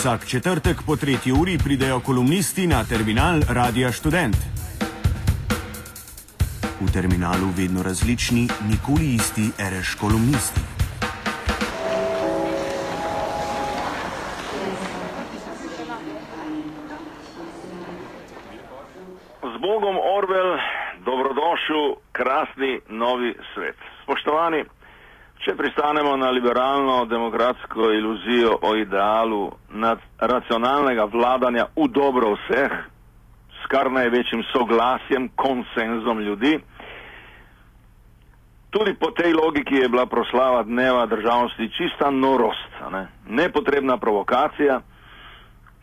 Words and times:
Vsak 0.00 0.26
četrtek 0.26 0.76
po 0.86 0.96
tretji 0.96 1.32
uri 1.32 1.58
pridejo 1.64 2.00
kolumnisti 2.00 2.66
na 2.66 2.84
terminal 2.84 3.40
Radia 3.48 3.92
Student. 3.92 4.36
V 6.80 6.92
terminalu 6.92 7.46
vedno 7.56 7.82
različni, 7.82 8.48
nikoli 8.70 9.14
isti 9.14 9.50
reš 9.58 9.94
kolumnisti. 9.94 10.60
Z 19.52 19.54
Bogom 19.60 19.96
Orwell, 20.16 20.56
dobrodošel, 21.04 21.84
krasni 22.12 22.80
novi 22.88 23.34
svet. 23.54 23.76
Spoštovani, 24.02 24.64
če 25.44 25.54
pristanemo 25.56 26.16
na 26.16 26.30
liberalno-demokratsko 26.30 27.90
iluzijo 27.92 28.58
o 28.62 28.74
idealu 28.76 29.50
racionalnega 30.18 31.04
vladanja 31.04 31.66
v 31.76 31.88
dobro 31.88 32.34
vseh, 32.36 32.72
s 33.62 33.66
kar 33.72 33.90
največjim 33.92 34.42
soglasjem, 34.52 35.30
konsenzom 35.36 36.20
ljudi, 36.20 36.58
tudi 38.70 38.94
po 38.94 39.10
tej 39.10 39.32
logiki 39.32 39.80
je 39.80 39.88
bila 39.88 40.06
proslava 40.06 40.62
dneva 40.62 41.06
državnosti 41.06 41.70
čista 41.76 42.10
norost, 42.10 42.70
ne? 42.92 43.06
nepotrebna 43.28 43.96
provokacija 43.96 44.80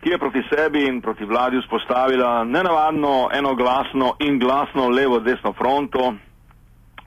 ki 0.02 0.10
je 0.10 0.18
proti 0.18 0.44
sebi 0.50 0.86
in 0.88 1.02
proti 1.02 1.26
vladi 1.26 1.58
vzpostavila 1.62 2.44
nenavadno, 2.44 3.30
enoglasno 3.34 4.16
in 4.20 4.40
glasno 4.40 4.90
levo-desno 4.90 5.54
fronto, 5.54 6.14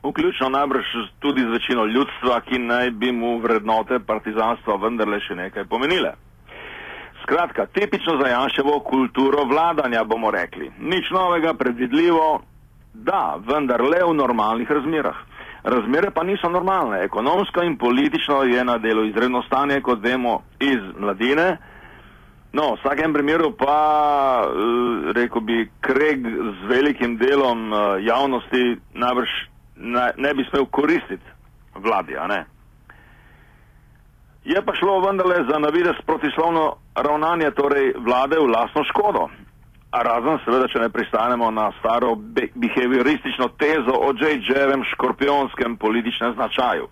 vključno 0.02 0.48
najbrž 0.48 0.84
tudi 1.18 1.40
z 1.40 1.52
večino 1.52 1.84
ljudstva, 1.84 2.40
ki 2.40 2.58
naj 2.58 2.90
bi 2.90 3.12
mu 3.12 3.38
vrednote 3.38 3.98
partizanstva 3.98 4.76
vendarle 4.76 5.20
še 5.20 5.34
nekaj 5.34 5.64
pomenile. 5.64 6.14
Skratka, 7.22 7.66
tipično 7.66 8.16
za 8.22 8.28
Janševo 8.28 8.80
kulturo 8.80 9.44
vladanja 9.44 10.04
bomo 10.04 10.30
rekli. 10.30 10.70
Nič 10.80 11.10
novega, 11.10 11.54
predvidljivo, 11.54 12.40
da, 12.94 13.36
vendar 13.46 13.82
le 13.82 14.00
v 14.04 14.14
normalnih 14.14 14.70
razmerah. 14.70 15.16
Razmere 15.62 16.10
pa 16.10 16.24
niso 16.24 16.48
normalne. 16.48 17.04
Ekonomsko 17.04 17.62
in 17.62 17.76
politično 17.78 18.42
je 18.42 18.64
na 18.64 18.78
delu 18.78 19.04
izredno 19.04 19.42
stanje, 19.42 19.80
kot 19.80 20.00
vemo, 20.02 20.40
iz 20.60 20.80
mladine. 20.98 21.56
No, 22.52 22.74
v 22.74 22.80
vsakem 22.80 23.12
primeru 23.12 23.52
pa, 23.54 24.48
rekel 25.14 25.40
bi, 25.40 25.68
kreg 25.80 26.24
z 26.26 26.66
velikim 26.72 27.18
delom 27.20 27.70
javnosti 28.00 28.80
najbrž 28.94 29.28
ne, 29.80 30.10
ne 30.16 30.34
bi 30.34 30.44
smel 30.50 30.66
koristiti 30.70 31.26
vladi? 31.74 32.16
Je 34.44 34.62
pa 34.64 34.74
šlo 34.74 35.00
vendarle 35.00 35.44
za 35.50 35.58
navidez 35.58 35.96
protislovno 36.06 36.76
ravnanje 36.94 37.50
torej 37.50 37.92
vlade 37.98 38.36
v 38.38 38.50
lasno 38.50 38.84
škodo. 38.84 39.28
A 39.90 40.02
razen 40.02 40.38
seveda, 40.44 40.68
če 40.70 40.78
ne 40.78 40.88
pristanemo 40.88 41.50
na 41.50 41.72
staro 41.80 42.14
behavioristično 42.54 43.48
tezo 43.58 43.96
o 43.96 44.12
J.J.-evem 44.14 44.84
škorpionskem 44.92 45.76
političnem 45.76 46.34
značaju. 46.34 46.86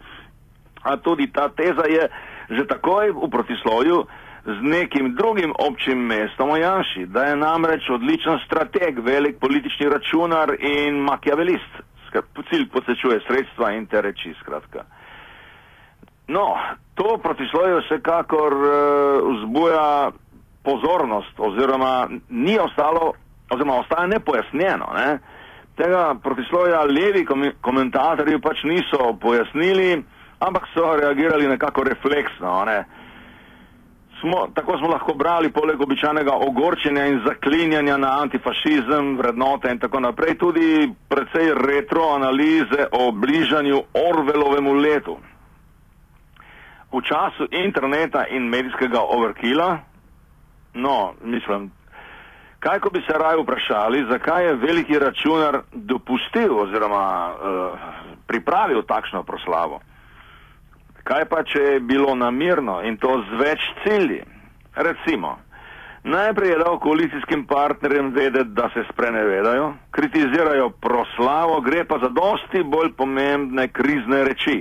A 0.82 0.96
tudi 0.96 1.30
ta 1.32 1.48
teza 1.48 1.86
je 1.86 2.08
že 2.48 2.64
takoj 2.64 3.12
v 3.12 3.28
protislovju 3.30 4.06
z 4.48 4.58
nekim 4.62 5.14
drugim 5.14 5.52
občim 5.58 5.98
mestom 5.98 6.50
o 6.50 6.56
Janši, 6.56 7.06
da 7.06 7.24
je 7.24 7.36
namreč 7.36 7.90
odličen 7.90 8.38
strateg, 8.46 8.98
velik 9.04 9.38
politični 9.40 9.88
računar 9.88 10.54
in 10.60 11.02
makiavelist. 12.08 12.48
Cilj 12.50 12.68
posečuje 12.72 13.20
sredstva 13.26 13.72
in 13.72 13.86
te 13.86 14.00
reči, 14.00 14.34
skratka. 14.40 14.84
No, 16.28 16.56
to 16.94 17.18
protislovje 17.22 17.80
vsekakor 17.80 18.52
uh, 18.52 18.68
vzbuja 19.32 20.10
pozornost 20.62 21.40
oziroma 21.40 22.08
ni 22.28 22.58
ostalo, 22.58 23.12
oziroma 23.50 23.80
ostaja 23.80 24.06
nepojasnjeno. 24.06 24.88
Ne? 24.94 25.18
Tega 25.76 26.14
protislovja 26.22 26.82
levi 26.84 27.24
komentatorji 27.60 28.40
pač 28.40 28.64
niso 28.64 29.14
pojasnili, 29.20 30.02
ampak 30.40 30.68
so 30.74 30.96
reagirali 30.96 31.48
nekako 31.48 31.84
refleksno. 31.84 32.64
Ne? 32.64 32.84
Smo, 34.20 34.48
tako 34.54 34.78
smo 34.78 34.88
lahko 34.88 35.14
brali, 35.14 35.52
poleg 35.52 35.80
običajnega 35.80 36.32
ogorčenja 36.32 37.06
in 37.06 37.20
zaklinjanja 37.26 37.96
na 37.96 38.20
antifašizem, 38.22 39.16
vrednote 39.18 39.70
in 39.70 39.78
tako 39.78 40.00
naprej, 40.00 40.38
tudi 40.38 40.90
precej 41.08 41.54
retro 41.54 42.08
analize 42.14 42.86
o 42.92 43.12
bližanju 43.12 43.82
Orvelovemu 44.10 44.72
letu. 44.74 45.16
V 46.92 47.02
času 47.02 47.46
interneta 47.50 48.26
in 48.26 48.48
medijskega 48.48 49.00
overkila, 49.00 49.78
no, 50.74 51.14
mislim, 51.22 51.70
kaj 52.58 52.80
ko 52.80 52.90
bi 52.90 53.04
se 53.06 53.18
raje 53.18 53.42
vprašali, 53.42 54.06
zakaj 54.10 54.46
je 54.46 54.54
veliki 54.54 54.98
računar 54.98 55.60
dopustil 55.72 56.58
oziroma 56.58 57.30
uh, 57.30 57.78
pripravil 58.26 58.82
takšno 58.82 59.22
proslavo. 59.22 59.80
Kaj 61.08 61.24
pa, 61.24 61.40
če 61.40 61.60
je 61.62 61.80
bilo 61.80 62.12
namirno 62.14 62.82
in 62.84 62.98
to 63.00 63.14
z 63.24 63.36
več 63.40 63.62
cilji? 63.80 64.20
Recimo, 64.76 65.38
najprej 66.04 66.50
je 66.52 66.58
dal 66.60 66.76
koalicijskim 66.84 67.46
partnerjem 67.48 68.10
vedeti, 68.12 68.52
da 68.52 68.68
se 68.74 68.84
sprenevedajo, 68.90 69.70
kritizirajo 69.90 70.68
proslavo, 70.84 71.62
gre 71.64 71.86
pa 71.88 71.96
za 72.02 72.10
dosti 72.12 72.60
bolj 72.62 72.92
pomembne 72.98 73.70
krizne 73.72 74.20
reči. 74.28 74.58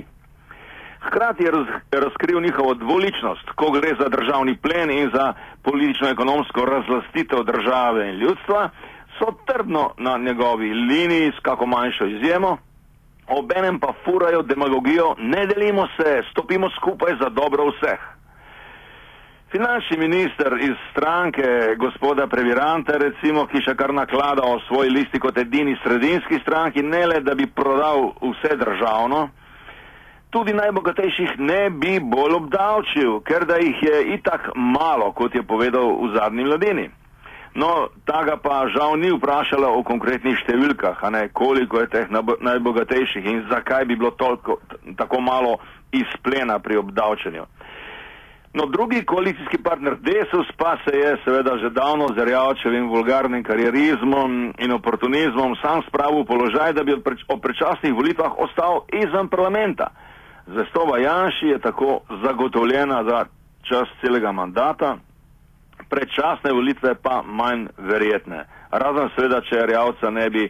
Hkrati 1.04 1.44
je 1.44 1.50
raz, 1.50 1.68
razkril 1.92 2.40
njihovo 2.40 2.72
dvoličnost, 2.74 3.52
ko 3.54 3.68
gre 3.76 3.92
za 4.00 4.08
državni 4.08 4.56
plen 4.56 4.90
in 4.90 5.10
za 5.14 5.32
politično-ekonomsko 5.62 6.64
razlastitev 6.64 7.44
države 7.44 8.08
in 8.08 8.24
ljudstva, 8.24 8.70
so 9.18 9.34
trdno 9.46 9.90
na 9.98 10.16
njegovi 10.16 10.72
liniji 10.74 11.32
s 11.36 11.42
kako 11.42 11.66
manjšo 11.66 12.06
izjemo 12.06 12.56
obenem 13.28 13.80
pa 13.80 13.92
furajo 14.04 14.42
demagogijo, 14.42 15.14
ne 15.18 15.46
delimo 15.46 15.86
se, 15.96 16.22
stopimo 16.30 16.70
skupaj 16.70 17.16
za 17.20 17.28
dobro 17.28 17.70
vseh. 17.70 18.00
Finančni 19.50 19.96
minister 19.96 20.52
iz 20.60 20.76
stranke 20.90 21.74
gospoda 21.76 22.26
Previrante, 22.26 22.98
recimo, 22.98 23.46
ki 23.46 23.62
še 23.64 23.72
kar 23.80 23.94
naklada 23.96 24.44
o 24.44 24.58
svoji 24.66 24.90
listi 24.92 25.20
kot 25.20 25.38
edini 25.40 25.72
sredinski 25.82 26.40
stranki, 26.42 26.82
ne 26.82 27.06
le 27.06 27.20
da 27.24 27.34
bi 27.34 27.46
prodal 27.46 28.10
vse 28.20 28.56
državno, 28.60 29.22
tudi 30.30 30.52
najbogatejših 30.52 31.38
ne 31.38 31.70
bi 31.70 31.96
bolj 32.00 32.36
obdavčil, 32.42 33.20
ker 33.24 33.48
da 33.48 33.56
jih 33.56 33.82
je 33.82 34.02
itak 34.18 34.50
malo, 34.54 35.12
kot 35.16 35.34
je 35.34 35.42
povedal 35.42 35.96
v 35.96 36.12
zadnji 36.18 36.44
mladini. 36.44 36.90
No, 37.54 37.88
ta 38.04 38.22
ga 38.24 38.36
pa 38.36 38.68
žal 38.68 38.98
ni 39.00 39.10
vprašala 39.10 39.70
o 39.72 39.82
konkretnih 39.82 40.36
številkah, 40.44 41.00
ne, 41.10 41.28
koliko 41.32 41.80
je 41.80 41.90
teh 41.94 42.10
najbogatejših 42.40 43.24
in 43.24 43.46
zakaj 43.50 43.86
bi 43.88 43.96
bilo 43.96 44.10
toliko, 44.10 44.60
tako 44.96 45.20
malo 45.20 45.56
izplena 45.92 46.58
pri 46.58 46.76
obdavčenju. 46.76 47.46
No, 48.54 48.66
drugi 48.66 49.04
koalicijski 49.04 49.58
partner 49.62 49.96
Desus 50.00 50.46
pa 50.56 50.76
se 50.84 50.96
je 50.96 51.16
seveda 51.24 51.58
že 51.58 51.70
davno 51.70 52.08
z 52.16 52.24
Rjavčevim 52.24 52.88
vulgarnim 52.88 53.44
karierizmom 53.44 54.54
in 54.58 54.72
oportunizmom 54.72 55.56
sam 55.62 55.82
spravil 55.88 56.22
v 56.22 56.26
položaj, 56.26 56.72
da 56.72 56.84
bi 56.84 56.96
o 57.28 57.36
prečasnih 57.36 57.92
volitvah 57.92 58.38
ostal 58.38 58.84
izven 58.92 59.28
parlamenta. 59.28 59.90
Zvestoba 60.46 60.98
Janši 60.98 61.46
je 61.46 61.58
tako 61.58 62.00
zagotovljena 62.24 63.04
za 63.04 63.24
čas 63.68 63.88
celega 64.00 64.32
mandata 64.32 64.96
predčasne 65.88 66.52
volitve 66.52 66.94
pa 67.02 67.22
manj 67.22 67.68
verjetne. 67.78 68.44
Razen 68.70 69.10
seveda, 69.16 69.40
če 69.48 69.66
Rjavca 69.66 70.10
ne 70.10 70.30
bi 70.30 70.48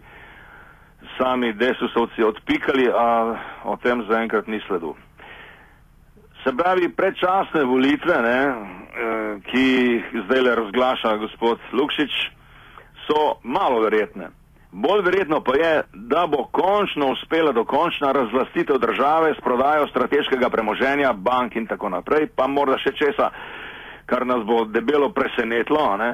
sami 1.18 1.52
desusovci 1.52 2.22
odpikali, 2.22 2.88
a 2.90 3.36
o 3.64 3.76
tem 3.82 4.02
zaenkrat 4.08 4.46
ni 4.46 4.60
sledu. 4.66 4.94
Se 6.44 6.54
pravi, 6.56 6.88
predčasne 6.94 7.64
volitve, 7.64 8.16
ne, 8.22 8.40
eh, 8.48 9.38
ki 9.50 9.62
jih 9.62 10.10
zdaj 10.26 10.42
le 10.42 10.54
razglaša 10.54 11.16
gospod 11.16 11.58
Lukšič, 11.72 12.18
so 13.06 13.38
malo 13.42 13.80
verjetne. 13.80 14.30
Bolj 14.72 15.02
verjetno 15.02 15.40
pa 15.40 15.56
je, 15.56 15.82
da 15.92 16.26
bo 16.26 16.44
končno 16.52 17.12
uspela 17.12 17.52
dokončna 17.52 18.12
razvlastitev 18.12 18.78
države 18.78 19.34
s 19.34 19.40
prodajo 19.40 19.86
strateškega 19.86 20.50
premoženja, 20.50 21.12
bank 21.12 21.56
in 21.56 21.66
tako 21.66 21.88
naprej, 21.88 22.28
pa 22.36 22.46
morda 22.46 22.76
še 22.78 22.92
česa 22.92 23.30
kar 24.08 24.26
nas 24.26 24.44
bo 24.44 24.64
debelo 24.64 25.12
presenetilo. 25.12 25.96
Ne? 25.96 26.12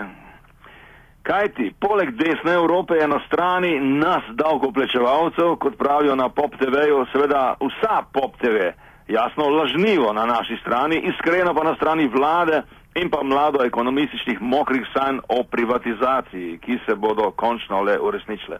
Kaj 1.23 1.49
ti, 1.57 1.71
poleg 1.81 2.11
desne 2.21 2.53
Evrope 2.53 2.99
je 2.99 3.07
na 3.09 3.21
strani 3.27 3.79
nas 3.81 4.25
davkoplačevalcev, 4.37 5.55
kot 5.63 5.79
pravijo 5.79 6.17
na 6.17 6.29
Pop 6.29 6.59
TV-ju, 6.61 7.05
seveda 7.13 7.55
vsa 7.63 8.03
Pop 8.13 8.37
TV, 8.43 8.75
jasno 9.09 9.49
lažnivo 9.49 10.13
na 10.13 10.27
naši 10.27 10.59
strani, 10.61 11.01
iskreno 11.13 11.55
pa 11.55 11.65
na 11.65 11.75
strani 11.79 12.09
vlade 12.09 12.63
in 12.95 13.11
pa 13.11 13.23
mlado 13.23 13.65
ekonomističnih 13.65 14.43
mokrih 14.43 14.85
sanj 14.93 15.23
o 15.29 15.43
privatizaciji, 15.51 16.59
ki 16.59 16.79
se 16.87 16.95
bodo 16.95 17.31
končno 17.31 17.81
le 17.83 17.99
uresničile. 18.01 18.59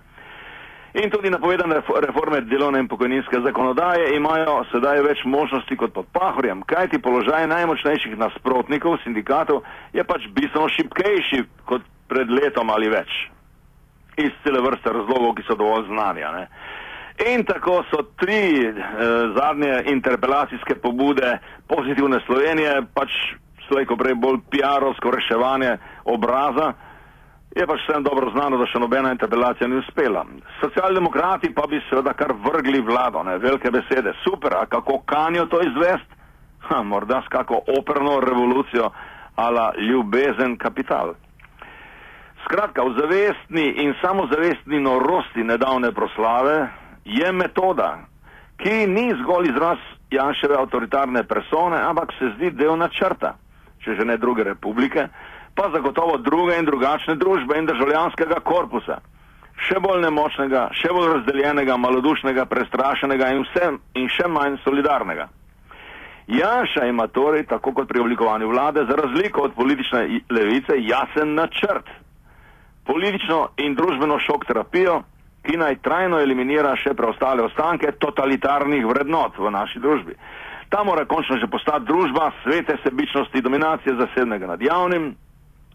In 0.95 1.11
tudi 1.11 1.31
napovedane 1.31 1.81
reforme 2.07 2.41
delovne 2.41 2.79
in 2.79 2.89
pokojninske 2.89 3.41
zakonodaje 3.43 4.13
imajo 4.17 4.61
sedaj 4.71 5.01
več 5.03 5.25
možnosti 5.27 5.77
kot 5.77 5.91
pod 5.93 6.07
pahorjem, 6.15 6.63
kajti 6.63 7.01
položaj 7.03 7.49
najmočnejših 7.51 8.15
nasprotnikov 8.19 9.01
sindikatov 9.03 9.65
je 9.93 10.05
pač 10.07 10.29
bistveno 10.37 10.69
šipkejši 10.71 11.43
kot 11.67 11.83
pred 12.07 12.31
letom 12.31 12.71
ali 12.71 12.93
več. 12.95 13.11
Iz 14.23 14.31
cele 14.45 14.63
vrste 14.63 14.95
razlogov, 14.95 15.35
ki 15.35 15.43
so 15.49 15.59
dovolj 15.59 15.89
znanja. 15.91 16.31
Ne? 16.31 16.47
In 17.27 17.43
tako 17.43 17.83
so 17.91 18.05
tri 18.23 18.63
eh, 18.63 18.79
zadnje 19.35 19.91
interpelacijske 19.91 20.79
pobude 20.79 21.41
pozitivne 21.67 22.23
Slovenije, 22.27 22.85
pač 22.95 23.11
slejko 23.67 23.99
prej 23.99 24.15
bolj 24.15 24.45
PR-ovsko 24.51 25.11
reševanje 25.11 25.75
obraza, 26.05 26.73
Je 27.55 27.67
pač 27.67 27.81
vsem 27.87 28.03
dobro 28.03 28.31
znano, 28.35 28.59
da 28.59 28.67
še 28.67 28.81
nobena 28.83 29.13
interpelacija 29.15 29.69
ni 29.71 29.79
uspela. 29.79 30.25
Socialdemokrati 30.59 31.53
pa 31.55 31.69
bi 31.71 31.79
seveda 31.89 32.13
kar 32.19 32.35
vrgli 32.47 32.81
vlado, 32.83 33.23
ne, 33.23 33.39
velike 33.39 33.71
besede. 33.71 34.15
Super, 34.25 34.57
a 34.59 34.67
kako 34.67 34.99
kanijo 35.07 35.47
to 35.47 35.61
izvest? 35.63 36.09
Ha, 36.67 36.83
morda 36.83 37.21
s 37.23 37.31
kako 37.31 37.61
operno 37.79 38.19
revolucijo 38.21 38.91
ala 39.37 39.73
ljubezen 39.79 40.57
kapital. 40.59 41.15
Skratka, 42.45 42.83
v 42.83 42.97
zavestni 42.99 43.69
in 43.85 43.95
samozavestni 44.03 44.81
norosti 44.81 45.45
nedavne 45.45 45.93
proslave 45.93 46.57
je 47.05 47.33
metoda, 47.33 48.05
ki 48.57 48.87
ni 48.87 49.13
zgolj 49.23 49.49
izraz 49.53 49.79
Janševe 50.11 50.59
avtoritarne 50.59 51.23
persone, 51.25 51.79
ampak 51.81 52.13
se 52.19 52.33
zdi 52.37 52.51
del 52.51 52.77
načrta, 52.79 53.35
če 53.85 53.95
že 53.99 54.05
ne 54.05 54.19
druge 54.19 54.45
republike, 54.45 55.09
pa 55.55 55.71
zagotovo 55.73 56.19
druge 56.19 56.59
in 56.59 56.65
drugačne 56.65 57.15
družbe 57.15 57.59
in 57.59 57.67
državljanskega 57.67 58.41
korpusa. 58.45 58.99
Še 59.69 59.79
bolj 59.81 60.03
nemočnega, 60.03 60.69
še 60.75 60.91
bolj 60.93 61.13
razdeljenega, 61.13 61.77
malodušnega, 61.79 62.45
prestrašenega 62.51 63.31
in, 63.37 63.45
vse, 63.47 63.71
in 63.95 64.11
še 64.11 64.27
manj 64.29 64.59
solidarnega. 64.65 65.29
Janša 66.27 66.87
ima 66.89 67.07
torej, 67.07 67.47
tako 67.47 67.73
kot 67.73 67.89
pri 67.89 68.01
oblikovanju 68.01 68.49
vlade, 68.49 68.87
za 68.89 68.97
razliko 68.97 69.43
od 69.45 69.55
politične 69.55 70.21
levice, 70.31 70.79
jasen 70.81 71.35
načrt. 71.35 71.91
Politično 72.85 73.49
in 73.57 73.77
družbeno 73.77 74.19
šok 74.19 74.47
terapijo, 74.49 75.03
ki 75.45 75.59
naj 75.61 75.83
trajno 75.85 76.21
eliminira 76.25 76.73
še 76.81 76.95
preostale 76.97 77.45
ostanke 77.45 77.93
totalitarnih 78.01 78.87
vrednot 78.89 79.37
v 79.39 79.53
naši 79.53 79.81
družbi. 79.81 80.17
Ta 80.73 80.83
mora 80.85 81.05
končno 81.05 81.37
že 81.39 81.47
postati 81.47 81.87
družba 81.87 82.33
svete 82.43 82.79
sebičnosti, 82.83 83.45
dominacije 83.45 83.95
zasebnega 84.01 84.47
nad 84.47 84.63
javnim, 84.63 85.13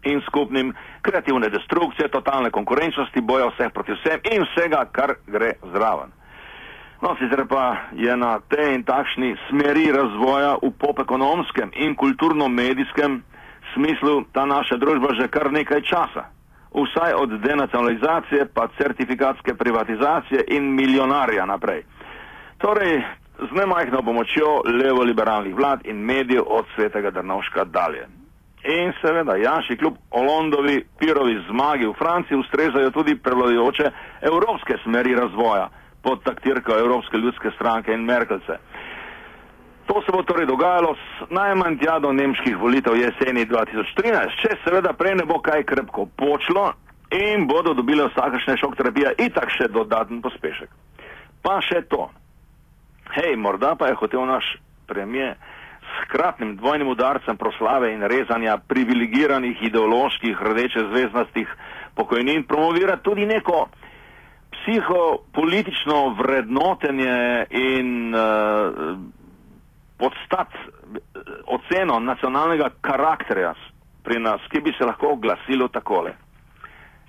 in 0.03 0.21
skupnim, 0.27 0.73
kreativne 1.01 1.49
destrukcije, 1.49 2.07
totalne 2.07 2.51
konkurenčnosti, 2.51 3.21
boja 3.21 3.49
vseh 3.51 3.73
proti 3.73 3.93
vsem 3.97 4.19
in 4.31 4.45
vsega, 4.47 4.85
kar 4.91 5.15
gre 5.27 5.53
zraven. 5.73 6.11
No, 7.01 7.15
sicer 7.15 7.45
pa 7.47 7.77
je 7.95 8.17
na 8.17 8.39
te 8.39 8.73
in 8.75 8.83
takšni 8.83 9.35
smeri 9.47 9.87
razvoja 9.91 10.57
v 10.61 10.71
popekonomskem 10.79 11.71
in 11.75 11.95
kulturno-medijskem 11.95 13.23
smislu 13.73 14.25
ta 14.33 14.45
naša 14.45 14.77
družba 14.77 15.15
že 15.15 15.27
kar 15.27 15.51
nekaj 15.51 15.81
časa. 15.81 16.27
Vsaj 16.75 17.13
od 17.13 17.39
denacionalizacije 17.41 18.45
pa 18.53 18.67
certifikatske 18.77 19.55
privatizacije 19.55 20.43
in 20.47 20.75
milijonarja 20.75 21.45
naprej. 21.45 21.83
Torej, 22.57 23.01
z 23.39 23.51
nemajhno 23.55 24.01
pomočjo 24.03 24.61
levo-liberalnih 24.65 25.55
vlad 25.55 25.79
in 25.87 26.03
medijev 26.05 26.43
od 26.47 26.65
svetega 26.75 27.11
Drnovška 27.11 27.63
dalje. 27.63 28.18
In 28.63 28.93
seveda, 29.01 29.35
Janši 29.35 29.77
kljub 29.77 29.93
Olondovi 30.11 30.83
pirovi 30.99 31.37
zmagi 31.49 31.85
v 31.87 31.93
Franciji 31.93 32.37
ustrezajo 32.37 32.91
tudi 32.91 33.15
prevladujoče 33.15 33.91
evropske 34.21 34.75
smeri 34.83 35.15
razvoja 35.15 35.69
pod 36.03 36.23
taktirko 36.23 36.77
Evropske 36.79 37.17
ljudske 37.17 37.51
stranke 37.55 37.93
in 37.93 38.03
Merkelce. 38.05 38.57
To 39.85 40.01
se 40.01 40.11
bo 40.11 40.23
torej 40.23 40.45
dogajalo 40.45 40.95
najmanj 41.29 41.77
tja 41.79 41.99
do 41.99 42.11
nemških 42.13 42.57
volitev 42.57 42.95
jeseni 42.95 43.45
2013, 43.45 44.35
če 44.41 44.57
seveda 44.63 44.93
prej 44.93 45.15
ne 45.15 45.25
bo 45.25 45.39
kaj 45.41 45.63
krepko 45.63 46.05
počlo 46.15 46.73
in 47.11 47.47
bodo 47.47 47.73
dobile 47.73 48.05
vsakašne 48.07 48.57
šok 48.57 48.75
terapije 48.75 49.15
itak 49.17 49.49
še 49.49 49.67
dodaten 49.67 50.21
pospešek. 50.21 50.69
Pa 51.41 51.61
še 51.61 51.81
to. 51.89 52.09
Hej, 53.15 53.35
morda 53.35 53.73
pa 53.75 53.87
je 53.87 53.97
hotel 53.97 54.27
naš 54.27 54.45
premijer 54.87 55.39
hkratnim 56.03 56.55
dvojnim 56.55 56.87
udarcem 56.87 57.37
proslave 57.37 57.93
in 57.93 58.01
rezanja 58.01 58.57
privilegiranih 58.67 59.63
ideoloških 59.63 60.41
rdeče 60.41 60.79
zvezdnastih 60.91 61.47
pokojnin 61.95 62.43
promovira 62.43 62.97
tudi 62.97 63.25
neko 63.25 63.67
psihopolitično 64.51 66.15
vrednotenje 66.19 67.45
in 67.49 68.15
uh, 68.15 68.97
podstat 69.97 70.47
oceno 71.45 71.99
nacionalnega 71.99 72.69
karakterja 72.81 73.53
pri 74.03 74.19
nas, 74.19 74.41
ki 74.51 74.61
bi 74.61 74.73
se 74.77 74.85
lahko 74.85 75.15
glasilo 75.15 75.67
takole. 75.67 76.13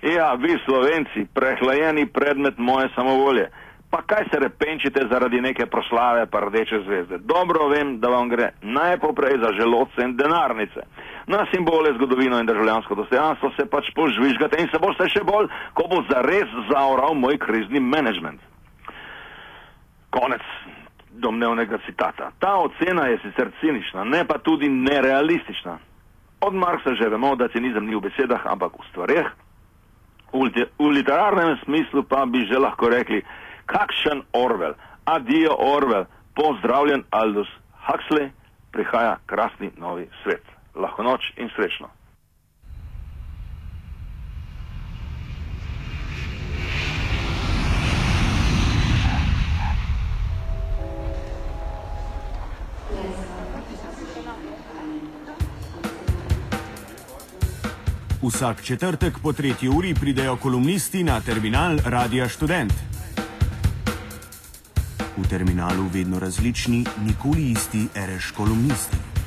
Ja, 0.01 0.33
vi 0.33 0.57
slovenci, 0.65 1.25
prehlajeni 1.33 2.05
predmet 2.05 2.57
moje 2.57 2.89
samovolje. 2.95 3.49
Pa 3.91 4.01
kaj 4.01 4.23
se 4.31 4.39
repenčite 4.39 5.07
zaradi 5.11 5.41
neke 5.41 5.65
proslave 5.65 6.25
pa 6.25 6.39
rdeče 6.39 6.79
zvezde? 6.85 7.17
Dobro 7.17 7.67
vem, 7.67 7.99
da 7.99 8.07
vam 8.07 8.29
gre 8.29 8.53
najpoprej 8.61 9.37
za 9.43 9.51
želodce 9.59 10.01
in 10.03 10.15
denarnice. 10.17 10.81
Na 11.27 11.45
simbole 11.53 11.93
zgodovino 11.93 12.39
in 12.39 12.45
državljansko 12.45 12.95
dostojanstvo 12.95 13.51
se 13.59 13.65
pač 13.69 13.91
požvižgate 13.95 14.61
in 14.61 14.69
se 14.71 14.79
boste 14.79 15.09
še 15.09 15.23
bolj, 15.23 15.51
ko 15.73 15.87
bo 15.91 15.99
zares 16.09 16.55
zaoral 16.71 17.19
moj 17.19 17.37
krizni 17.37 17.79
menedžment. 17.79 18.39
Konec 20.09 20.41
domnevnega 21.11 21.77
citata. 21.85 22.31
Ta 22.39 22.55
ocena 22.55 23.07
je 23.07 23.19
sicer 23.25 23.51
cinična, 23.59 24.03
ne 24.03 24.25
pa 24.27 24.37
tudi 24.37 24.69
nerealistična. 24.69 25.77
Od 26.41 26.53
Marksa 26.53 26.95
že 26.95 27.09
vemo, 27.09 27.35
da 27.35 27.51
cinizem 27.51 27.85
ni 27.85 27.95
v 27.95 28.07
besedah, 28.07 28.45
ampak 28.45 28.79
v 28.79 28.87
stvareh. 28.89 29.27
V, 30.33 30.47
v 30.79 30.87
literarnem 30.87 31.59
smislu 31.63 32.03
pa 32.03 32.25
bi 32.25 32.47
že 32.47 32.57
lahko 32.57 32.89
rekli, 32.89 33.21
kakšen 33.65 34.23
Orwell, 34.33 34.73
adijo 35.05 35.55
Orwell, 35.57 36.05
pozdravljen 36.35 37.03
Aldous 37.09 37.49
Huxley, 37.87 38.29
prihaja 38.71 39.17
krasni 39.25 39.71
novi 39.77 40.09
svet. 40.23 40.43
Lahko 40.75 41.03
noč 41.03 41.33
in 41.37 41.49
srečno. 41.55 41.89
Vsak 58.21 58.63
četrtek 58.63 59.13
po 59.23 59.33
tretji 59.33 59.69
uri 59.69 59.93
pridejo 59.93 60.35
kolumnisti 60.35 61.03
na 61.03 61.21
terminal 61.21 61.77
Radia 61.85 62.29
Student. 62.29 62.90
V 65.21 65.27
terminalu 65.29 65.85
vedno 65.93 66.19
različni, 66.19 66.85
nikoli 67.05 67.51
isti, 67.51 67.87
reš 67.95 68.31
kolumnisti. 68.31 69.20